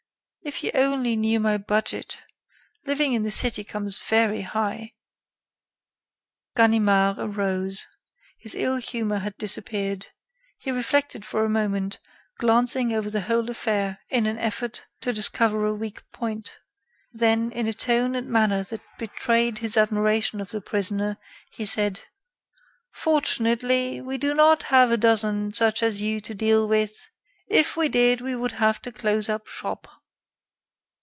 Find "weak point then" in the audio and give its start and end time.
15.75-17.51